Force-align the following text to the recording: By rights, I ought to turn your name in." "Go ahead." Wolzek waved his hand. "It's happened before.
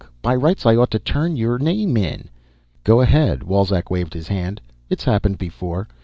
By 0.23 0.33
rights, 0.33 0.65
I 0.65 0.75
ought 0.77 0.89
to 0.89 0.97
turn 0.97 1.35
your 1.37 1.59
name 1.59 1.95
in." 1.95 2.29
"Go 2.83 3.01
ahead." 3.01 3.41
Wolzek 3.43 3.91
waved 3.91 4.15
his 4.15 4.29
hand. 4.29 4.59
"It's 4.89 5.03
happened 5.03 5.37
before. 5.37 5.87